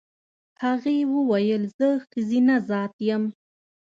هغې 0.63 0.97
وویل 1.13 1.63
زه 1.77 1.87
ښځینه 2.11 2.55
ذات 2.69 2.93
یم. 3.09 3.23